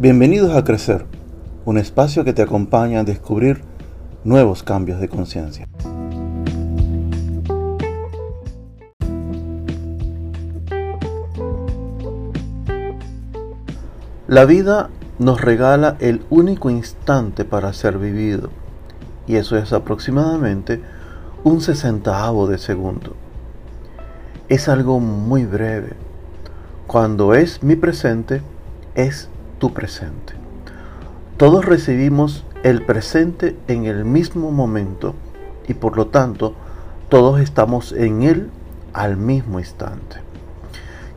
Bienvenidos 0.00 0.54
a 0.54 0.62
Crecer, 0.62 1.06
un 1.64 1.76
espacio 1.76 2.22
que 2.22 2.32
te 2.32 2.40
acompaña 2.40 3.00
a 3.00 3.04
descubrir 3.04 3.64
nuevos 4.22 4.62
cambios 4.62 5.00
de 5.00 5.08
conciencia. 5.08 5.66
La 14.28 14.44
vida 14.44 14.88
nos 15.18 15.40
regala 15.40 15.96
el 15.98 16.24
único 16.30 16.70
instante 16.70 17.44
para 17.44 17.72
ser 17.72 17.98
vivido, 17.98 18.50
y 19.26 19.34
eso 19.34 19.56
es 19.56 19.72
aproximadamente 19.72 20.80
un 21.42 21.60
sesentavo 21.60 22.46
de 22.46 22.58
segundo. 22.58 23.16
Es 24.48 24.68
algo 24.68 25.00
muy 25.00 25.44
breve. 25.44 25.94
Cuando 26.86 27.34
es 27.34 27.64
mi 27.64 27.74
presente, 27.74 28.42
es 28.94 29.28
tu 29.58 29.72
presente. 29.72 30.34
Todos 31.36 31.64
recibimos 31.64 32.44
el 32.62 32.84
presente 32.84 33.56
en 33.68 33.84
el 33.84 34.04
mismo 34.04 34.50
momento 34.50 35.14
y 35.68 35.74
por 35.74 35.96
lo 35.96 36.08
tanto 36.08 36.54
todos 37.08 37.40
estamos 37.40 37.92
en 37.92 38.22
él 38.22 38.50
al 38.92 39.16
mismo 39.16 39.58
instante. 39.58 40.16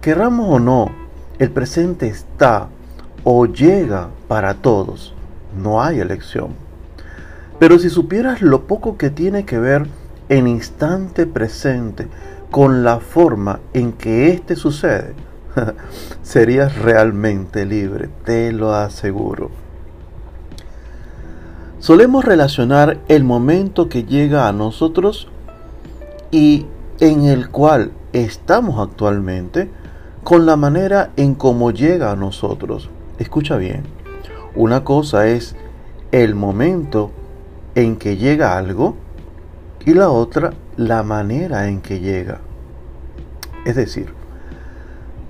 Querramos 0.01 0.47
o 0.49 0.59
no, 0.59 0.91
el 1.39 1.49
presente 1.49 2.07
está 2.07 2.67
o 3.23 3.45
llega 3.45 4.09
para 4.27 4.55
todos. 4.55 5.13
No 5.55 5.81
hay 5.81 5.99
elección. 5.99 6.49
Pero 7.59 7.77
si 7.77 7.89
supieras 7.89 8.41
lo 8.41 8.67
poco 8.67 8.97
que 8.97 9.09
tiene 9.09 9.45
que 9.45 9.59
ver 9.59 9.87
el 10.29 10.47
instante 10.47 11.25
presente 11.25 12.07
con 12.49 12.83
la 12.83 12.99
forma 12.99 13.59
en 13.73 13.93
que 13.93 14.29
éste 14.29 14.55
sucede, 14.55 15.13
serías 16.23 16.77
realmente 16.77 17.65
libre, 17.65 18.09
te 18.25 18.51
lo 18.51 18.73
aseguro. 18.73 19.49
Solemos 21.79 22.23
relacionar 22.23 22.99
el 23.07 23.23
momento 23.23 23.89
que 23.89 24.03
llega 24.03 24.47
a 24.47 24.53
nosotros 24.53 25.27
y 26.29 26.67
en 26.99 27.23
el 27.23 27.49
cual 27.49 27.91
estamos 28.13 28.79
actualmente 28.79 29.69
con 30.23 30.45
la 30.45 30.55
manera 30.55 31.11
en 31.17 31.33
cómo 31.33 31.71
llega 31.71 32.11
a 32.11 32.15
nosotros. 32.15 32.89
Escucha 33.17 33.57
bien, 33.57 33.83
una 34.53 34.83
cosa 34.83 35.27
es 35.27 35.55
el 36.11 36.35
momento 36.35 37.11
en 37.73 37.95
que 37.95 38.17
llega 38.17 38.57
algo 38.57 38.95
y 39.85 39.93
la 39.93 40.09
otra 40.09 40.53
la 40.77 41.01
manera 41.03 41.67
en 41.67 41.81
que 41.81 41.99
llega. 41.99 42.41
Es 43.65 43.75
decir, 43.75 44.20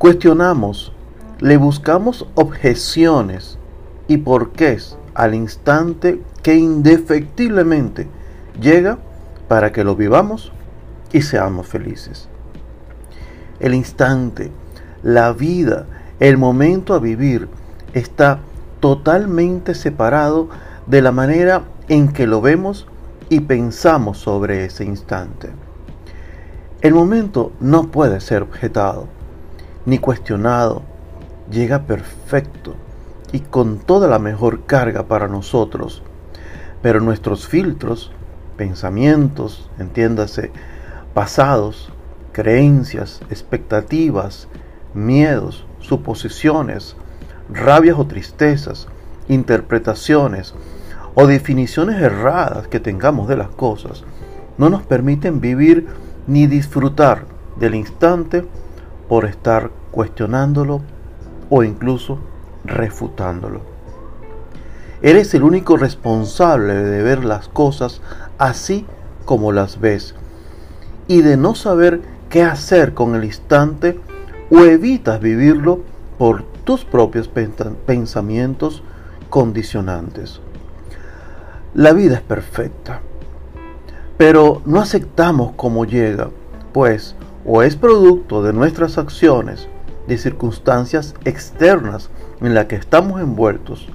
Cuestionamos, 0.01 0.91
le 1.41 1.57
buscamos 1.57 2.25
objeciones 2.33 3.59
y 4.07 4.17
porqués 4.17 4.97
al 5.13 5.35
instante 5.35 6.19
que 6.41 6.55
indefectiblemente 6.55 8.07
llega 8.59 8.97
para 9.47 9.71
que 9.71 9.83
lo 9.83 9.95
vivamos 9.95 10.51
y 11.13 11.21
seamos 11.21 11.67
felices. 11.67 12.29
El 13.59 13.75
instante, 13.75 14.49
la 15.03 15.33
vida, 15.33 15.85
el 16.19 16.35
momento 16.35 16.95
a 16.95 16.99
vivir 16.99 17.47
está 17.93 18.39
totalmente 18.79 19.75
separado 19.75 20.49
de 20.87 21.03
la 21.03 21.11
manera 21.11 21.61
en 21.89 22.11
que 22.11 22.25
lo 22.25 22.41
vemos 22.41 22.87
y 23.29 23.41
pensamos 23.41 24.17
sobre 24.17 24.65
ese 24.65 24.83
instante. 24.83 25.51
El 26.81 26.95
momento 26.95 27.51
no 27.59 27.91
puede 27.91 28.19
ser 28.19 28.41
objetado 28.41 29.20
ni 29.85 29.97
cuestionado, 29.97 30.83
llega 31.49 31.83
perfecto 31.83 32.75
y 33.31 33.39
con 33.39 33.79
toda 33.79 34.07
la 34.07 34.19
mejor 34.19 34.65
carga 34.65 35.03
para 35.03 35.27
nosotros. 35.27 36.03
Pero 36.81 36.99
nuestros 36.99 37.47
filtros, 37.47 38.11
pensamientos, 38.57 39.69
entiéndase, 39.79 40.51
pasados, 41.13 41.91
creencias, 42.31 43.21
expectativas, 43.29 44.47
miedos, 44.93 45.65
suposiciones, 45.79 46.95
rabias 47.51 47.97
o 47.97 48.07
tristezas, 48.07 48.87
interpretaciones 49.27 50.53
o 51.13 51.27
definiciones 51.27 52.01
erradas 52.01 52.67
que 52.67 52.79
tengamos 52.79 53.27
de 53.27 53.37
las 53.37 53.49
cosas, 53.49 54.03
no 54.57 54.69
nos 54.69 54.83
permiten 54.83 55.41
vivir 55.41 55.87
ni 56.27 56.47
disfrutar 56.47 57.25
del 57.57 57.75
instante 57.75 58.45
por 59.11 59.25
estar 59.25 59.71
cuestionándolo 59.91 60.79
o 61.49 61.65
incluso 61.65 62.17
refutándolo. 62.63 63.59
Eres 65.01 65.33
el 65.33 65.43
único 65.43 65.75
responsable 65.75 66.75
de 66.75 67.03
ver 67.03 67.25
las 67.25 67.49
cosas 67.49 67.99
así 68.37 68.85
como 69.25 69.51
las 69.51 69.81
ves 69.81 70.15
y 71.09 71.23
de 71.23 71.35
no 71.35 71.55
saber 71.55 71.99
qué 72.29 72.43
hacer 72.43 72.93
con 72.93 73.13
el 73.15 73.25
instante 73.25 73.99
o 74.49 74.59
evitas 74.59 75.19
vivirlo 75.19 75.81
por 76.17 76.43
tus 76.63 76.85
propios 76.85 77.27
pensamientos 77.27 78.81
condicionantes. 79.29 80.39
La 81.73 81.91
vida 81.91 82.15
es 82.15 82.21
perfecta, 82.21 83.01
pero 84.17 84.61
no 84.65 84.79
aceptamos 84.79 85.51
como 85.57 85.83
llega, 85.83 86.29
pues 86.71 87.17
o 87.45 87.63
es 87.63 87.75
producto 87.75 88.43
de 88.43 88.53
nuestras 88.53 88.97
acciones, 88.97 89.67
de 90.07 90.17
circunstancias 90.17 91.15
externas 91.25 92.09
en 92.41 92.53
las 92.53 92.65
que 92.65 92.75
estamos 92.75 93.21
envueltos, 93.21 93.87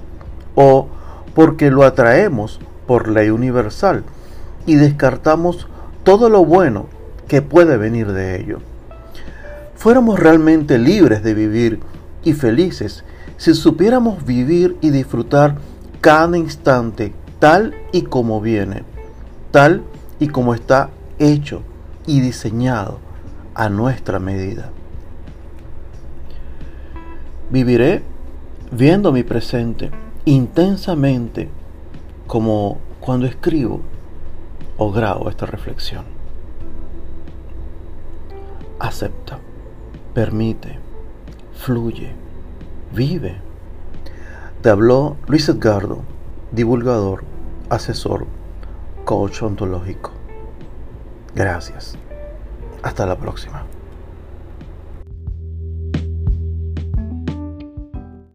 o 0.55 0.87
porque 1.33 1.69
lo 1.71 1.83
atraemos 1.83 2.59
por 2.85 3.07
ley 3.07 3.29
universal 3.29 4.03
y 4.65 4.75
descartamos 4.75 5.67
todo 6.03 6.29
lo 6.29 6.43
bueno 6.45 6.87
que 7.27 7.41
puede 7.41 7.77
venir 7.77 8.11
de 8.11 8.39
ello. 8.41 8.59
Fuéramos 9.75 10.19
realmente 10.19 10.77
libres 10.77 11.23
de 11.23 11.33
vivir 11.33 11.79
y 12.23 12.33
felices 12.33 13.03
si 13.37 13.53
supiéramos 13.53 14.25
vivir 14.25 14.77
y 14.81 14.89
disfrutar 14.89 15.57
cada 16.01 16.37
instante 16.37 17.13
tal 17.39 17.75
y 17.91 18.03
como 18.03 18.41
viene, 18.41 18.83
tal 19.51 19.83
y 20.19 20.29
como 20.29 20.55
está 20.55 20.89
hecho 21.19 21.61
y 22.07 22.21
diseñado 22.21 23.06
a 23.57 23.69
nuestra 23.69 24.19
medida. 24.19 24.69
Viviré 27.49 28.03
viendo 28.71 29.11
mi 29.11 29.23
presente 29.23 29.89
intensamente 30.25 31.49
como 32.27 32.77
cuando 32.99 33.25
escribo 33.25 33.81
o 34.77 34.91
grabo 34.91 35.27
esta 35.29 35.47
reflexión. 35.47 36.05
Acepta, 38.77 39.39
permite, 40.13 40.77
fluye, 41.55 42.11
vive. 42.93 43.37
Te 44.61 44.69
habló 44.69 45.17
Luis 45.25 45.49
Edgardo, 45.49 46.03
divulgador, 46.51 47.23
asesor, 47.69 48.27
coach 49.03 49.41
ontológico. 49.41 50.11
Gracias. 51.33 51.97
Hasta 52.83 53.05
la 53.05 53.17
próxima. 53.17 53.65